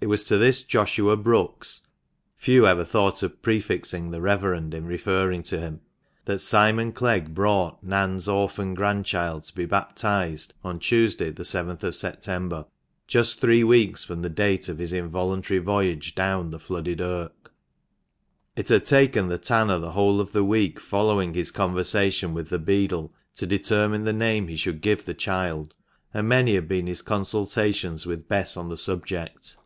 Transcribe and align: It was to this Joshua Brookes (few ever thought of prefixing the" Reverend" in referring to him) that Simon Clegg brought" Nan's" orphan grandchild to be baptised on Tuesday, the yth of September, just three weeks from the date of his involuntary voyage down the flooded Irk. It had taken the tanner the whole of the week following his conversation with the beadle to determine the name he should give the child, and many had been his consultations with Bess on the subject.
It 0.00 0.06
was 0.06 0.22
to 0.26 0.38
this 0.38 0.62
Joshua 0.62 1.16
Brookes 1.16 1.88
(few 2.36 2.68
ever 2.68 2.84
thought 2.84 3.20
of 3.24 3.42
prefixing 3.42 4.12
the" 4.12 4.20
Reverend" 4.22 4.72
in 4.72 4.86
referring 4.86 5.42
to 5.42 5.58
him) 5.58 5.80
that 6.24 6.38
Simon 6.38 6.92
Clegg 6.92 7.34
brought" 7.34 7.82
Nan's" 7.82 8.28
orphan 8.28 8.74
grandchild 8.74 9.42
to 9.42 9.54
be 9.56 9.66
baptised 9.66 10.54
on 10.62 10.78
Tuesday, 10.78 11.30
the 11.30 11.42
yth 11.42 11.82
of 11.82 11.96
September, 11.96 12.66
just 13.08 13.40
three 13.40 13.64
weeks 13.64 14.04
from 14.04 14.22
the 14.22 14.28
date 14.30 14.68
of 14.68 14.78
his 14.78 14.92
involuntary 14.92 15.58
voyage 15.58 16.14
down 16.14 16.50
the 16.50 16.60
flooded 16.60 17.00
Irk. 17.00 17.52
It 18.54 18.68
had 18.68 18.84
taken 18.84 19.26
the 19.26 19.36
tanner 19.36 19.80
the 19.80 19.92
whole 19.92 20.20
of 20.20 20.30
the 20.30 20.44
week 20.44 20.78
following 20.78 21.34
his 21.34 21.50
conversation 21.50 22.32
with 22.32 22.50
the 22.50 22.60
beadle 22.60 23.12
to 23.34 23.46
determine 23.48 24.04
the 24.04 24.12
name 24.12 24.46
he 24.46 24.56
should 24.56 24.80
give 24.80 25.04
the 25.06 25.12
child, 25.14 25.74
and 26.14 26.28
many 26.28 26.54
had 26.54 26.68
been 26.68 26.86
his 26.86 27.02
consultations 27.02 28.06
with 28.06 28.28
Bess 28.28 28.56
on 28.56 28.68
the 28.68 28.78
subject. 28.78 29.56